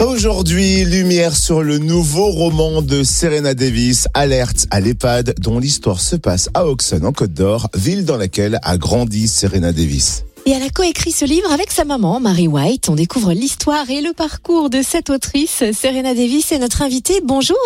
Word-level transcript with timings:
Aujourd'hui, 0.00 0.84
lumière 0.84 1.34
sur 1.34 1.64
le 1.64 1.78
nouveau 1.78 2.26
roman 2.26 2.82
de 2.82 3.02
Serena 3.02 3.54
Davis, 3.54 4.06
Alerte 4.14 4.66
à 4.70 4.78
l'EHPAD, 4.78 5.34
dont 5.40 5.58
l'histoire 5.58 5.98
se 5.98 6.14
passe 6.14 6.48
à 6.54 6.66
Auxonne, 6.66 7.04
en 7.04 7.12
Côte 7.12 7.32
d'Or, 7.32 7.68
ville 7.74 8.04
dans 8.04 8.16
laquelle 8.16 8.60
a 8.62 8.78
grandi 8.78 9.26
Serena 9.26 9.72
Davis. 9.72 10.24
Et 10.46 10.50
elle 10.50 10.62
a 10.62 10.70
coécrit 10.70 11.10
ce 11.10 11.24
livre 11.24 11.50
avec 11.50 11.72
sa 11.72 11.84
maman, 11.84 12.20
Mary 12.20 12.46
White. 12.46 12.88
On 12.88 12.94
découvre 12.94 13.32
l'histoire 13.32 13.90
et 13.90 14.00
le 14.00 14.12
parcours 14.12 14.70
de 14.70 14.82
cette 14.82 15.10
autrice. 15.10 15.64
Serena 15.72 16.14
Davis 16.14 16.52
est 16.52 16.60
notre 16.60 16.82
invitée. 16.82 17.20
Bonjour. 17.24 17.58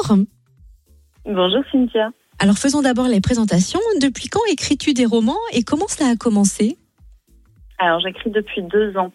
Bonjour 1.26 1.62
Cynthia. 1.70 2.10
Alors 2.38 2.56
faisons 2.56 2.80
d'abord 2.80 3.08
les 3.08 3.20
présentations. 3.20 3.80
Depuis 4.00 4.28
quand 4.28 4.40
écris-tu 4.50 4.94
des 4.94 5.06
romans 5.06 5.36
et 5.52 5.62
comment 5.62 5.86
cela 5.86 6.10
a 6.10 6.16
commencé? 6.16 6.78
Alors 7.78 8.00
j'écris 8.00 8.30
depuis 8.30 8.62
deux 8.62 8.96
ans. 8.96 9.12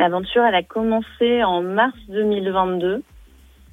L'aventure, 0.00 0.42
elle 0.44 0.54
a 0.54 0.62
commencé 0.62 1.44
en 1.44 1.60
mars 1.60 1.94
2022. 2.08 3.02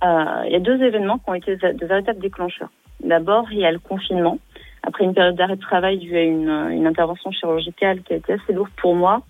Euh, 0.04 0.42
il 0.46 0.52
y 0.52 0.56
a 0.56 0.60
deux 0.60 0.84
événements 0.84 1.20
qui 1.20 1.30
ont 1.30 1.34
été 1.36 1.56
de 1.56 1.86
véritables 1.86 2.20
déclencheurs. 2.20 2.68
D'abord, 3.02 3.46
il 3.50 3.60
y 3.60 3.66
a 3.66 3.72
le 3.72 3.80
confinement. 3.80 4.38
Après 4.84 5.06
une 5.06 5.14
période 5.14 5.38
d'arrêt 5.38 5.56
de 5.56 5.62
travail 5.62 6.00
due 6.00 6.18
à 6.18 6.24
une, 6.24 6.50
une, 6.50 6.86
intervention 6.86 7.32
chirurgicale 7.32 8.02
qui 8.02 8.12
a 8.12 8.18
été 8.18 8.34
assez 8.34 8.52
lourde 8.52 8.72
pour 8.76 8.94
moi, 8.94 9.22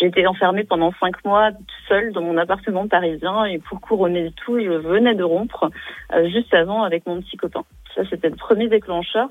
j'ai 0.00 0.06
été 0.06 0.26
enfermée 0.26 0.64
pendant 0.64 0.92
cinq 0.98 1.22
mois 1.26 1.50
seule 1.88 2.12
dans 2.14 2.22
mon 2.22 2.38
appartement 2.38 2.88
parisien 2.88 3.44
et 3.44 3.58
pour 3.58 3.78
couronner 3.82 4.32
tout, 4.36 4.58
je 4.58 4.70
venais 4.70 5.14
de 5.14 5.24
rompre 5.24 5.70
euh, 6.14 6.26
juste 6.30 6.54
avant 6.54 6.84
avec 6.84 7.06
mon 7.06 7.20
petit 7.20 7.36
copain. 7.36 7.64
Ça, 7.94 8.00
c'était 8.08 8.30
le 8.30 8.36
premier 8.36 8.68
déclencheur. 8.68 9.28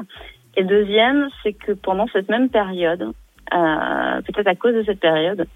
Et 0.57 0.63
deuxième, 0.63 1.29
c'est 1.41 1.53
que 1.53 1.71
pendant 1.71 2.05
cette 2.07 2.29
même 2.29 2.49
période, 2.49 3.13
euh, 3.51 4.21
peut-être 4.21 4.47
à 4.47 4.55
cause 4.55 4.75
de 4.75 4.83
cette 4.83 4.99
période, 4.99 5.47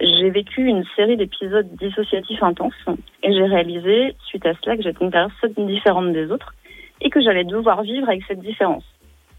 j'ai 0.00 0.30
vécu 0.30 0.66
une 0.66 0.84
série 0.94 1.16
d'épisodes 1.16 1.68
dissociatifs 1.76 2.42
intenses 2.42 2.74
et 3.22 3.32
j'ai 3.32 3.44
réalisé, 3.44 4.14
suite 4.26 4.44
à 4.46 4.52
cela, 4.62 4.76
que 4.76 4.82
j'étais 4.82 5.04
une 5.04 5.10
personne 5.10 5.66
différente 5.66 6.12
des 6.12 6.30
autres 6.30 6.54
et 7.00 7.10
que 7.10 7.20
j'allais 7.20 7.44
devoir 7.44 7.82
vivre 7.82 8.08
avec 8.08 8.22
cette 8.28 8.40
différence. 8.40 8.84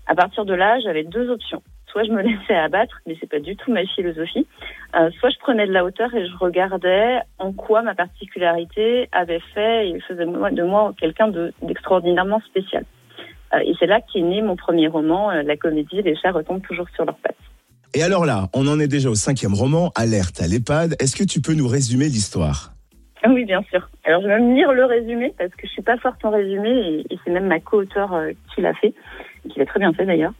À 0.07 0.15
partir 0.15 0.45
de 0.45 0.53
là, 0.53 0.79
j'avais 0.79 1.03
deux 1.03 1.29
options. 1.29 1.61
Soit 1.87 2.03
je 2.03 2.11
me 2.11 2.21
laissais 2.21 2.55
abattre, 2.55 2.99
mais 3.05 3.15
c'est 3.19 3.29
pas 3.29 3.39
du 3.39 3.55
tout 3.55 3.71
ma 3.71 3.85
philosophie. 3.85 4.47
Euh, 4.95 5.09
soit 5.19 5.29
je 5.29 5.37
prenais 5.39 5.67
de 5.67 5.73
la 5.73 5.85
hauteur 5.85 6.13
et 6.15 6.25
je 6.25 6.35
regardais 6.37 7.19
en 7.39 7.53
quoi 7.53 7.81
ma 7.81 7.93
particularité 7.93 9.09
avait 9.11 9.41
fait 9.53 9.89
et 9.89 9.99
faisait 10.01 10.25
de 10.25 10.63
moi 10.63 10.93
quelqu'un 10.99 11.31
d'extraordinairement 11.61 12.41
spécial. 12.41 12.83
Euh, 13.53 13.59
et 13.59 13.73
c'est 13.79 13.85
là 13.85 14.01
qu'est 14.01 14.21
né 14.21 14.41
mon 14.41 14.55
premier 14.55 14.87
roman, 14.87 15.31
euh, 15.31 15.43
la 15.43 15.55
comédie 15.55 16.01
Les 16.01 16.15
chats 16.15 16.31
retombent 16.31 16.65
toujours 16.65 16.89
sur 16.95 17.05
leurs 17.05 17.17
pattes. 17.17 17.36
Et 17.93 18.03
alors 18.03 18.25
là, 18.25 18.49
on 18.53 18.67
en 18.67 18.79
est 18.79 18.87
déjà 18.87 19.09
au 19.09 19.15
cinquième 19.15 19.53
roman, 19.53 19.91
Alerte 19.95 20.41
à 20.41 20.47
l'EHPAD. 20.47 20.95
Est-ce 20.99 21.15
que 21.15 21.23
tu 21.23 21.41
peux 21.41 21.53
nous 21.53 21.67
résumer 21.67 22.05
l'histoire? 22.05 22.73
Oui, 23.25 23.45
bien 23.45 23.63
sûr. 23.63 23.89
Alors 24.03 24.21
je 24.21 24.27
vais 24.27 24.39
même 24.39 24.55
lire 24.55 24.71
le 24.71 24.85
résumé 24.85 25.33
parce 25.37 25.51
que 25.51 25.67
je 25.67 25.71
suis 25.71 25.81
pas 25.81 25.97
forte 25.97 26.23
en 26.23 26.29
résumé 26.29 27.03
et, 27.09 27.17
c'est 27.23 27.31
même 27.31 27.47
ma 27.47 27.59
co-auteur 27.59 28.13
euh, 28.13 28.31
qui 28.53 28.61
l'a 28.61 28.73
fait, 28.73 28.93
qui 29.49 29.59
l'a 29.59 29.65
très 29.65 29.79
bien 29.79 29.93
fait 29.93 30.05
d'ailleurs. 30.05 30.33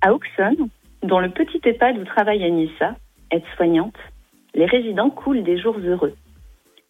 À 0.00 0.12
Auxonne, 0.12 0.68
dans 1.02 1.20
le 1.20 1.30
petit 1.30 1.60
EHPAD 1.64 1.98
où 1.98 2.04
travaille 2.04 2.44
Anissa, 2.44 2.96
aide-soignante, 3.30 3.96
les 4.54 4.66
résidents 4.66 5.10
coulent 5.10 5.44
des 5.44 5.58
jours 5.58 5.78
heureux. 5.78 6.14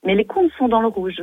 Mais 0.05 0.15
les 0.15 0.25
comptes 0.25 0.53
sont 0.59 0.69
dans 0.69 0.81
le 0.81 0.89
rouge. 0.89 1.23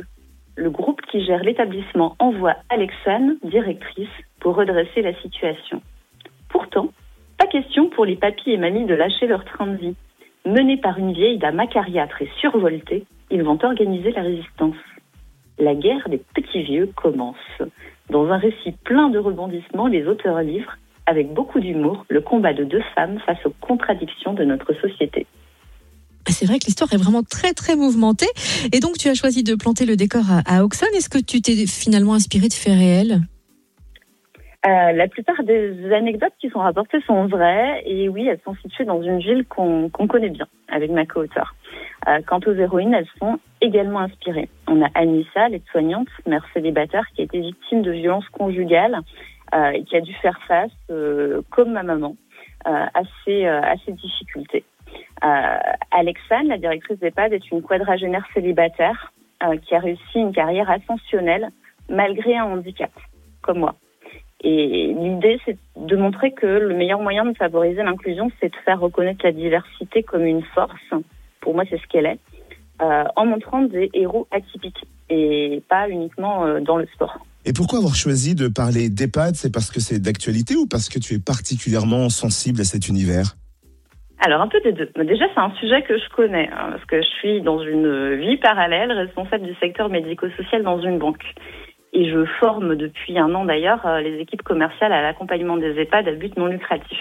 Le 0.56 0.70
groupe 0.70 1.00
qui 1.10 1.24
gère 1.24 1.42
l'établissement 1.42 2.14
envoie 2.18 2.54
Alexane, 2.68 3.38
directrice, 3.42 4.08
pour 4.40 4.54
redresser 4.56 5.02
la 5.02 5.14
situation. 5.20 5.80
Pas 7.44 7.50
question 7.50 7.90
pour 7.90 8.06
les 8.06 8.16
papis 8.16 8.52
et 8.52 8.56
mamies 8.56 8.86
de 8.86 8.94
lâcher 8.94 9.26
leur 9.26 9.44
train 9.44 9.66
de 9.66 9.76
vie. 9.76 9.94
Menés 10.46 10.78
par 10.78 10.96
une 10.96 11.12
vieille 11.12 11.36
dame 11.36 11.60
acariâtre 11.60 12.22
et 12.22 12.30
survoltée, 12.40 13.04
ils 13.30 13.42
vont 13.42 13.58
organiser 13.62 14.12
la 14.12 14.22
résistance. 14.22 14.76
La 15.58 15.74
guerre 15.74 16.08
des 16.08 16.22
petits 16.34 16.62
vieux 16.62 16.90
commence. 16.96 17.36
Dans 18.08 18.28
un 18.28 18.38
récit 18.38 18.72
plein 18.84 19.10
de 19.10 19.18
rebondissements, 19.18 19.88
les 19.88 20.06
auteurs 20.06 20.40
livrent, 20.40 20.78
avec 21.04 21.34
beaucoup 21.34 21.60
d'humour, 21.60 22.06
le 22.08 22.22
combat 22.22 22.54
de 22.54 22.64
deux 22.64 22.82
femmes 22.94 23.18
face 23.26 23.44
aux 23.44 23.54
contradictions 23.60 24.32
de 24.32 24.44
notre 24.44 24.72
société. 24.80 25.26
C'est 26.26 26.46
vrai 26.46 26.58
que 26.58 26.64
l'histoire 26.64 26.94
est 26.94 27.02
vraiment 27.02 27.22
très 27.22 27.52
très 27.52 27.76
mouvementée. 27.76 28.30
Et 28.72 28.80
donc 28.80 28.96
tu 28.96 29.08
as 29.08 29.14
choisi 29.14 29.42
de 29.42 29.54
planter 29.54 29.84
le 29.84 29.96
décor 29.96 30.24
à, 30.30 30.40
à 30.46 30.64
Auxonne. 30.64 30.94
Est-ce 30.96 31.10
que 31.10 31.18
tu 31.18 31.42
t'es 31.42 31.66
finalement 31.66 32.14
inspiré 32.14 32.48
de 32.48 32.54
faits 32.54 32.78
réels? 32.78 33.20
Euh, 34.66 34.92
la 34.92 35.08
plupart 35.08 35.42
des 35.42 35.92
anecdotes 35.92 36.32
qui 36.40 36.48
sont 36.48 36.60
rapportées 36.60 37.00
sont 37.02 37.26
vraies 37.26 37.82
et 37.84 38.08
oui, 38.08 38.26
elles 38.26 38.40
sont 38.44 38.54
situées 38.56 38.86
dans 38.86 39.02
une 39.02 39.18
ville 39.18 39.44
qu'on 39.46 39.90
connaît 39.90 40.30
bien 40.30 40.46
avec 40.68 40.90
ma 40.90 41.04
co-auteur. 41.04 41.54
Euh, 42.08 42.20
quant 42.26 42.40
aux 42.46 42.54
héroïnes, 42.54 42.94
elles 42.94 43.08
sont 43.18 43.38
également 43.60 44.00
inspirées. 44.00 44.48
On 44.66 44.82
a 44.82 44.88
Anissa, 44.94 45.48
l'aide-soignante, 45.48 46.08
mère 46.26 46.46
célibataire, 46.54 47.06
qui 47.14 47.20
a 47.20 47.24
été 47.24 47.40
victime 47.40 47.82
de 47.82 47.92
violences 47.92 48.28
conjugales 48.30 49.00
euh, 49.54 49.70
et 49.70 49.84
qui 49.84 49.96
a 49.96 50.00
dû 50.00 50.14
faire 50.14 50.38
face, 50.46 50.72
euh, 50.90 51.42
comme 51.50 51.72
ma 51.72 51.82
maman, 51.82 52.16
à, 52.66 53.02
ces, 53.24 53.44
à 53.44 53.74
ces 53.84 53.92
difficultés. 53.92 54.64
Alexane, 55.90 56.48
la 56.48 56.56
directrice 56.56 56.98
d'EHPAD, 56.98 57.34
est 57.34 57.50
une 57.50 57.60
quadragénaire 57.60 58.26
célibataire 58.32 59.12
qui 59.66 59.74
a 59.74 59.80
réussi 59.80 60.18
une 60.18 60.32
carrière 60.32 60.70
ascensionnelle 60.70 61.50
malgré 61.90 62.38
un 62.38 62.44
handicap, 62.44 62.90
comme 63.42 63.58
moi. 63.58 63.74
Et 64.46 64.94
l'idée, 65.00 65.40
c'est 65.46 65.56
de 65.76 65.96
montrer 65.96 66.32
que 66.32 66.46
le 66.46 66.76
meilleur 66.76 67.00
moyen 67.00 67.24
de 67.24 67.34
favoriser 67.34 67.82
l'inclusion, 67.82 68.30
c'est 68.40 68.50
de 68.50 68.56
faire 68.66 68.78
reconnaître 68.78 69.24
la 69.24 69.32
diversité 69.32 70.02
comme 70.02 70.26
une 70.26 70.42
force. 70.54 70.92
Pour 71.40 71.54
moi, 71.54 71.64
c'est 71.68 71.78
ce 71.78 71.86
qu'elle 71.88 72.04
est, 72.04 72.18
euh, 72.82 73.04
en 73.16 73.24
montrant 73.24 73.62
des 73.62 73.90
héros 73.94 74.28
atypiques 74.30 74.84
et 75.08 75.62
pas 75.68 75.88
uniquement 75.88 76.44
euh, 76.44 76.60
dans 76.60 76.76
le 76.76 76.86
sport. 76.94 77.18
Et 77.46 77.54
pourquoi 77.54 77.78
avoir 77.78 77.94
choisi 77.94 78.34
de 78.34 78.48
parler 78.48 78.90
d'EHPAD? 78.90 79.34
C'est 79.34 79.52
parce 79.52 79.70
que 79.70 79.80
c'est 79.80 79.98
d'actualité 79.98 80.56
ou 80.56 80.66
parce 80.66 80.90
que 80.90 80.98
tu 80.98 81.14
es 81.14 81.18
particulièrement 81.18 82.10
sensible 82.10 82.60
à 82.60 82.64
cet 82.64 82.88
univers? 82.88 83.36
Alors 84.20 84.40
un 84.40 84.48
peu 84.48 84.60
des 84.60 84.72
deux. 84.72 84.90
Déjà 85.04 85.26
c'est 85.34 85.40
un 85.40 85.52
sujet 85.60 85.82
que 85.82 85.98
je 85.98 86.08
connais 86.16 86.48
hein, 86.48 86.70
parce 86.70 86.84
que 86.86 87.02
je 87.02 87.08
suis 87.18 87.42
dans 87.42 87.60
une 87.60 88.16
vie 88.16 88.38
parallèle 88.38 88.90
responsable 88.92 89.44
du 89.44 89.54
secteur 89.56 89.90
médico-social 89.90 90.62
dans 90.62 90.80
une 90.80 90.98
banque. 90.98 91.24
Et 91.94 92.10
je 92.10 92.24
forme 92.40 92.74
depuis 92.74 93.16
un 93.18 93.32
an 93.36 93.44
d'ailleurs 93.44 93.86
euh, 93.86 94.00
les 94.00 94.18
équipes 94.18 94.42
commerciales 94.42 94.92
à 94.92 95.00
l'accompagnement 95.00 95.56
des 95.56 95.78
EHPAD 95.78 96.08
à 96.08 96.12
but 96.12 96.36
non 96.36 96.46
lucratif. 96.46 96.98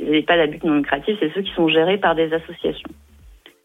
Les 0.00 0.20
EHPAD 0.20 0.40
à 0.40 0.46
but 0.46 0.64
non 0.64 0.76
lucratif, 0.76 1.18
c'est 1.20 1.30
ceux 1.34 1.42
qui 1.42 1.52
sont 1.52 1.68
gérés 1.68 1.98
par 1.98 2.14
des 2.14 2.32
associations. 2.32 2.88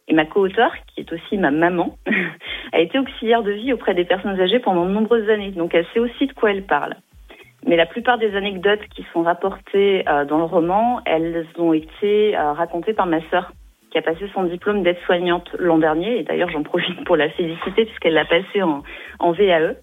Et 0.10 0.14
ma 0.14 0.26
co-auteure, 0.26 0.74
qui 0.88 1.02
est 1.02 1.12
aussi 1.14 1.38
ma 1.38 1.52
maman, 1.52 1.98
a 2.74 2.80
été 2.80 3.00
auxiliaire 3.00 3.44
de 3.44 3.52
vie 3.52 3.72
auprès 3.72 3.94
des 3.94 4.04
personnes 4.04 4.40
âgées 4.40 4.60
pendant 4.60 4.86
de 4.86 4.92
nombreuses 4.92 5.30
années. 5.30 5.52
Donc 5.52 5.74
elle 5.74 5.86
sait 5.94 6.00
aussi 6.00 6.28
de 6.28 6.34
quoi 6.34 6.52
elle 6.52 6.64
parle. 6.64 6.96
Mais 7.66 7.78
la 7.78 7.86
plupart 7.86 8.18
des 8.18 8.36
anecdotes 8.36 8.86
qui 8.94 9.06
sont 9.14 9.24
rapportées 9.24 10.04
euh, 10.08 10.26
dans 10.26 10.38
le 10.38 10.44
roman, 10.44 11.00
elles 11.06 11.46
ont 11.58 11.72
été 11.72 12.38
euh, 12.38 12.52
racontées 12.52 12.94
par 12.94 13.06
ma 13.06 13.22
sœur, 13.30 13.54
qui 13.90 13.98
a 13.98 14.02
passé 14.02 14.30
son 14.34 14.44
diplôme 14.44 14.84
d'aide-soignante 14.84 15.50
l'an 15.60 15.78
dernier. 15.78 16.20
Et 16.20 16.24
d'ailleurs, 16.24 16.50
j'en 16.50 16.64
profite 16.64 17.06
pour 17.06 17.16
la 17.16 17.30
féliciter 17.30 17.86
puisqu'elle 17.86 18.14
l'a 18.14 18.26
passé 18.26 18.62
en, 18.62 18.84
en 19.20 19.32
VAE 19.32 19.76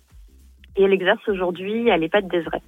et 0.77 0.85
elle 0.85 0.93
exerce 0.93 1.27
aujourd'hui 1.29 1.91
à 1.91 1.97
l'EHPAD 1.97 2.29
d'Ezray. 2.29 2.61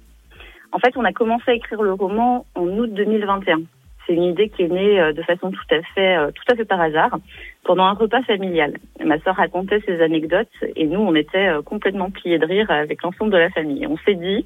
En 0.71 0.79
fait, 0.79 0.95
on 0.97 1.05
a 1.05 1.13
commencé 1.13 1.51
à 1.51 1.53
écrire 1.53 1.81
le 1.81 1.93
roman 1.93 2.45
en 2.55 2.67
août 2.67 2.93
2021. 2.93 3.61
C'est 4.05 4.13
une 4.13 4.23
idée 4.23 4.49
qui 4.49 4.63
est 4.63 4.69
née 4.69 4.99
euh, 4.99 5.11
de 5.11 5.21
façon 5.21 5.51
tout 5.51 5.75
à 5.75 5.81
fait, 5.93 6.17
euh, 6.17 6.31
tout 6.31 6.43
à 6.51 6.55
fait 6.55 6.65
par 6.65 6.79
hasard, 6.79 7.17
pendant 7.65 7.83
un 7.83 7.93
repas 7.93 8.21
familial. 8.23 8.73
Ma 9.03 9.19
sœur 9.19 9.35
racontait 9.35 9.81
ses 9.85 10.01
anecdotes 10.01 10.47
et 10.75 10.85
nous, 10.85 10.99
on 10.99 11.13
était 11.13 11.49
euh, 11.49 11.61
complètement 11.61 12.09
pliés 12.09 12.39
de 12.39 12.45
rire 12.45 12.71
avec 12.71 13.03
l'ensemble 13.03 13.31
de 13.31 13.37
la 13.37 13.49
famille. 13.49 13.85
On 13.85 13.97
s'est 13.97 14.15
dit, 14.15 14.45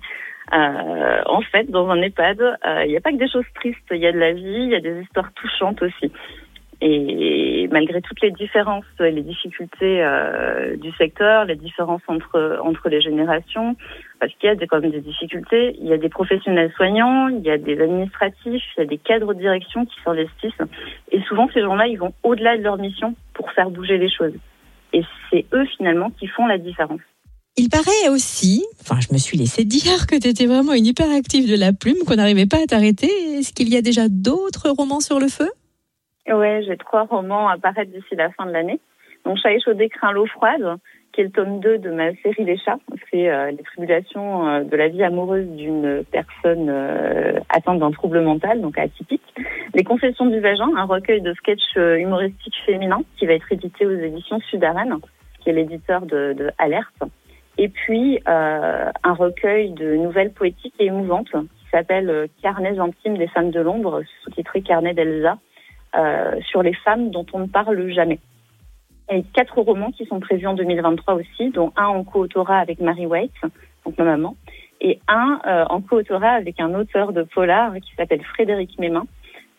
euh, 0.53 1.21
en 1.27 1.41
fait, 1.41 1.69
dans 1.69 1.89
un 1.89 2.01
EHPAD, 2.01 2.57
il 2.85 2.89
n'y 2.89 2.97
a 2.97 3.01
pas 3.01 3.11
que 3.11 3.17
des 3.17 3.29
choses 3.29 3.45
tristes, 3.55 3.77
il 3.91 3.97
y 3.97 4.07
a 4.07 4.11
de 4.11 4.17
la 4.19 4.33
vie, 4.33 4.63
il 4.63 4.69
y 4.69 4.75
a 4.75 4.79
des 4.79 5.01
histoires 5.01 5.31
touchantes 5.33 5.81
aussi. 5.83 6.11
Et 6.83 7.67
malgré 7.71 8.01
toutes 8.01 8.21
les 8.21 8.31
différences 8.31 8.85
et 8.99 9.11
les 9.11 9.21
difficultés 9.21 10.03
euh, 10.03 10.75
du 10.77 10.91
secteur, 10.93 11.45
les 11.45 11.55
différences 11.55 12.01
entre 12.07 12.59
entre 12.63 12.89
les 12.89 13.01
générations, 13.01 13.75
parce 14.19 14.33
qu'il 14.33 14.47
y 14.47 14.51
a 14.51 14.55
des, 14.55 14.65
quand 14.65 14.81
même 14.81 14.89
des 14.89 15.01
difficultés, 15.01 15.75
il 15.79 15.87
y 15.87 15.93
a 15.93 15.97
des 15.97 16.09
professionnels 16.09 16.71
soignants, 16.75 17.27
il 17.27 17.41
y 17.41 17.51
a 17.51 17.59
des 17.59 17.79
administratifs, 17.79 18.63
il 18.75 18.79
y 18.79 18.81
a 18.81 18.85
des 18.85 18.97
cadres 18.97 19.33
de 19.35 19.39
direction 19.39 19.85
qui 19.85 19.95
s'investissent. 20.03 20.67
Et 21.11 21.21
souvent, 21.29 21.47
ces 21.53 21.61
gens-là, 21.61 21.85
ils 21.85 21.99
vont 21.99 22.13
au-delà 22.23 22.57
de 22.57 22.63
leur 22.63 22.77
mission 22.77 23.15
pour 23.33 23.51
faire 23.51 23.69
bouger 23.69 23.99
les 23.99 24.09
choses. 24.09 24.33
Et 24.93 25.03
c'est 25.29 25.45
eux, 25.53 25.65
finalement, 25.77 26.09
qui 26.19 26.25
font 26.27 26.47
la 26.47 26.57
différence. 26.57 27.01
Il 27.57 27.69
paraît 27.69 28.09
aussi, 28.09 28.65
enfin 28.81 28.99
je 29.01 29.13
me 29.13 29.19
suis 29.19 29.37
laissé 29.37 29.65
dire 29.65 30.07
que 30.07 30.17
tu 30.17 30.29
étais 30.29 30.45
vraiment 30.45 30.73
une 30.73 30.85
hyperactive 30.85 31.49
de 31.49 31.57
la 31.57 31.73
plume, 31.73 31.97
qu'on 32.07 32.15
n'arrivait 32.15 32.45
pas 32.45 32.57
à 32.63 32.65
t'arrêter. 32.65 33.09
Est-ce 33.37 33.51
qu'il 33.51 33.69
y 33.69 33.75
a 33.75 33.81
déjà 33.81 34.07
d'autres 34.07 34.69
romans 34.69 35.01
sur 35.01 35.19
le 35.19 35.27
feu? 35.27 35.49
Ouais, 36.27 36.61
j'ai 36.65 36.77
trois 36.77 37.03
romans 37.03 37.47
à 37.49 37.57
paraître 37.57 37.91
d'ici 37.91 38.15
la 38.15 38.29
fin 38.31 38.45
de 38.45 38.51
l'année. 38.51 38.79
Donc, 39.25 39.37
Chat 39.37 39.53
échaudé 39.53 39.89
craint 39.89 40.11
l'eau 40.11 40.25
froide, 40.25 40.77
qui 41.11 41.21
est 41.21 41.25
le 41.25 41.31
tome 41.31 41.59
2 41.59 41.77
de 41.77 41.91
ma 41.91 42.13
série 42.17 42.43
Les 42.43 42.57
chats. 42.57 42.79
C'est 43.09 43.29
euh, 43.29 43.51
les 43.51 43.63
tribulations 43.63 44.47
euh, 44.47 44.63
de 44.63 44.75
la 44.75 44.87
vie 44.87 45.03
amoureuse 45.03 45.47
d'une 45.47 46.03
personne 46.11 46.69
euh, 46.69 47.39
atteinte 47.49 47.79
d'un 47.79 47.91
trouble 47.91 48.21
mental, 48.21 48.61
donc 48.61 48.77
atypique. 48.77 49.21
Les 49.73 49.83
confessions 49.83 50.25
du 50.25 50.39
vagin, 50.39 50.69
un 50.75 50.85
recueil 50.85 51.21
de 51.21 51.33
sketchs 51.33 51.75
humoristiques 51.75 52.57
féminins 52.65 53.03
qui 53.17 53.25
va 53.25 53.33
être 53.33 53.51
édité 53.51 53.85
aux 53.85 53.91
éditions 53.91 54.39
Sudarène. 54.49 54.95
qui 55.41 55.49
est 55.49 55.53
l'éditeur 55.53 56.01
de, 56.01 56.33
de 56.33 56.51
Alerte. 56.57 57.03
Et 57.57 57.67
puis 57.67 58.19
un 58.25 59.13
recueil 59.13 59.71
de 59.71 59.95
nouvelles 59.95 60.31
poétiques 60.31 60.73
et 60.79 60.85
émouvantes 60.85 61.31
qui 61.31 61.69
s'appelle 61.71 62.27
Carnet 62.41 62.79
intime 62.79 63.17
des 63.17 63.27
femmes 63.27 63.51
de 63.51 63.59
l'ombre, 63.59 64.01
sous-titré 64.23 64.61
Carnet 64.61 64.93
d'Elsa, 64.93 65.37
sur 66.49 66.63
les 66.63 66.73
femmes 66.73 67.11
dont 67.11 67.25
on 67.33 67.39
ne 67.39 67.47
parle 67.47 67.91
jamais. 67.91 68.19
Et 69.11 69.23
quatre 69.33 69.59
romans 69.59 69.91
qui 69.91 70.05
sont 70.05 70.19
prévus 70.19 70.47
en 70.47 70.53
2023 70.53 71.15
aussi, 71.15 71.49
dont 71.49 71.73
un 71.75 71.87
en 71.87 72.03
co-autorat 72.03 72.59
avec 72.59 72.79
Mary 72.79 73.05
Waite, 73.05 73.31
donc 73.85 73.97
ma 73.97 74.05
maman, 74.05 74.37
et 74.81 74.99
un 75.07 75.39
euh, 75.45 75.65
en 75.69 75.81
co-autorat 75.81 76.31
avec 76.31 76.59
un 76.59 76.73
auteur 76.73 77.13
de 77.13 77.23
polar 77.23 77.73
qui 77.75 77.91
s'appelle 77.95 78.23
Frédéric 78.33 78.77
Mémin 78.79 79.05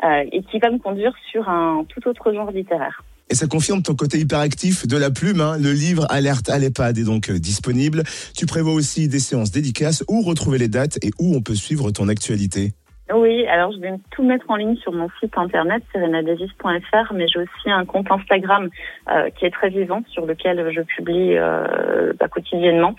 euh, 0.05 0.25
et 0.33 0.43
qui 0.43 0.59
va 0.59 0.71
me 0.71 0.79
conduire 0.79 1.15
sur 1.31 1.49
un 1.49 1.85
tout 1.89 2.07
autre 2.09 2.33
genre 2.33 2.51
littéraire. 2.51 3.05
Et 3.31 3.35
ça 3.35 3.47
confirme 3.47 3.83
ton 3.83 3.95
côté 3.95 4.19
hyperactif 4.19 4.87
de 4.87 4.97
la 4.97 5.11
plume. 5.11 5.41
Hein. 5.41 5.57
Le 5.59 5.73
livre 5.73 6.07
Alerte 6.11 6.51
à 6.51 6.59
l'EHPAD 6.59 6.99
est 6.99 7.05
donc 7.05 7.31
euh, 7.31 7.39
disponible. 7.39 8.03
Tu 8.37 8.47
prévois 8.47 8.75
aussi 8.75 9.09
des 9.09 9.21
séances 9.21 9.53
dédicaces 9.53 10.05
où 10.09 10.23
retrouver 10.23 10.59
les 10.59 10.69
dates 10.69 10.99
et 11.03 11.11
où 11.19 11.35
on 11.35 11.41
peut 11.41 11.55
suivre 11.55 11.91
ton 11.93 12.09
actualité? 12.09 12.73
Oui, 13.11 13.47
alors 13.47 13.73
je 13.73 13.79
vais 13.79 13.91
tout 14.13 14.23
mettre 14.23 14.49
en 14.49 14.57
ligne 14.57 14.77
sur 14.77 14.93
mon 14.93 15.09
site 15.21 15.37
internet 15.37 15.83
serenadavis.fr, 15.93 17.13
mais 17.13 17.27
j'ai 17.27 17.41
aussi 17.41 17.71
un 17.71 17.85
compte 17.85 18.11
Instagram 18.11 18.71
euh, 19.11 19.29
qui 19.31 19.45
est 19.45 19.51
très 19.51 19.71
vivant 19.71 20.03
sur 20.09 20.25
lequel 20.25 20.73
je 20.73 20.81
publie 20.83 21.37
euh, 21.37 22.13
bah, 22.19 22.29
quotidiennement. 22.29 22.95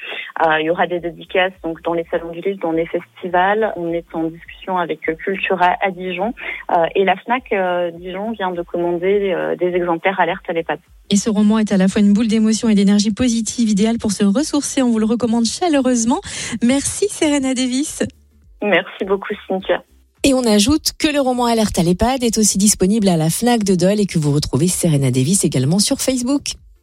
Euh, 0.45 0.59
il 0.59 0.65
y 0.65 0.69
aura 0.69 0.88
des 0.88 1.00
dédicaces 1.00 1.53
donc 1.63 1.81
dans 1.83 1.94
les 1.94 2.03
salons 2.11 2.31
du 2.31 2.41
livre, 2.41 2.59
dans 2.61 2.73
les 2.73 2.85
festivals. 2.85 3.71
On 3.77 3.94
est 3.94 4.05
en 4.13 4.23
discussion 4.23 4.77
avec 4.77 5.01
Cultura 5.01 5.77
à 5.81 5.89
Dijon 5.89 6.33
et 6.95 7.05
la 7.05 7.15
Fnac 7.15 7.53
Dijon 7.94 8.31
vient 8.31 8.51
de 8.51 8.61
commander 8.61 9.55
des 9.59 9.67
exemplaires 9.67 10.19
alertes 10.19 10.47
à 10.50 10.53
l'EHPAD. 10.53 10.79
Et 11.09 11.15
ce 11.15 11.29
roman 11.29 11.59
est 11.59 11.71
à 11.71 11.77
la 11.77 11.88
fois 11.88 12.01
une 12.01 12.13
boule 12.13 12.27
d'émotion 12.27 12.69
et 12.69 12.75
d'énergie 12.75 13.13
positive, 13.13 13.69
idéale 13.69 13.97
pour 14.00 14.11
se 14.11 14.23
ressourcer. 14.23 14.81
On 14.81 14.89
vous 14.89 15.00
le 15.00 15.05
recommande 15.05 15.45
chaleureusement. 15.45 16.19
Merci 16.63 17.07
Serena 17.09 17.53
Davis. 17.53 18.03
Merci 18.61 19.05
beaucoup 19.05 19.33
Cynthia. 19.47 19.83
Et 20.25 20.34
on 20.34 20.46
ajoute 20.46 20.94
que 20.98 21.10
le 21.10 21.20
roman 21.20 21.48
Alerte 21.48 21.78
à 21.80 21.84
l'EHPAD 21.84 22.24
est 22.24 22.38
aussi 22.38 22.58
disponible 22.58 23.10
à 23.10 23.18
la 23.18 23.30
FNAC 23.30 23.66
de 23.66 23.75
Dole 23.75 24.00
et 24.00 24.06
que 24.06 24.18
vous 24.18 24.31
retrouvez 24.31 24.70
Serena 24.70 25.12
Davis 25.12 25.44
également 25.44 25.80
sur 25.80 26.00
Facebook. 26.00 26.54